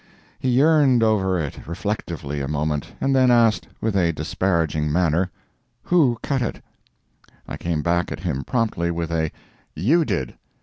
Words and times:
He 0.39 0.49
yearned 0.49 1.03
over 1.03 1.39
it 1.39 1.67
reflectively 1.67 2.41
a 2.41 2.47
moment, 2.47 2.93
and 2.99 3.15
then 3.15 3.29
asked, 3.29 3.67
with 3.79 3.95
a 3.95 4.11
disparaging 4.11 4.91
manner, 4.91 5.29
who 5.83 6.17
cut 6.23 6.41
it. 6.41 6.63
I 7.47 7.55
came 7.55 7.83
back 7.83 8.11
at 8.11 8.21
him 8.21 8.43
promptly 8.43 8.89
with 8.89 9.11
a 9.11 9.31
"You 9.75 10.03
did!" 10.03 10.33